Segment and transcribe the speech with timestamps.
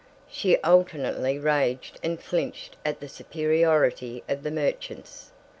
[0.27, 5.31] She alternately raged and flinched at the superiority of the merchants.